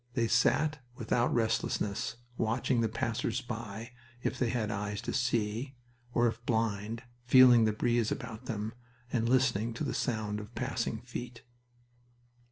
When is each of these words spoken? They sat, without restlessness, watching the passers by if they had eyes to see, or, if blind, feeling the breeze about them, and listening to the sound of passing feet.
They 0.15 0.27
sat, 0.27 0.79
without 0.95 1.31
restlessness, 1.31 2.15
watching 2.35 2.81
the 2.81 2.89
passers 2.89 3.39
by 3.39 3.91
if 4.23 4.39
they 4.39 4.49
had 4.49 4.71
eyes 4.71 4.99
to 5.03 5.13
see, 5.13 5.75
or, 6.11 6.25
if 6.27 6.43
blind, 6.47 7.03
feeling 7.27 7.65
the 7.65 7.71
breeze 7.71 8.11
about 8.11 8.45
them, 8.47 8.73
and 9.13 9.29
listening 9.29 9.75
to 9.75 9.83
the 9.83 9.93
sound 9.93 10.39
of 10.39 10.55
passing 10.55 11.01
feet. 11.01 11.43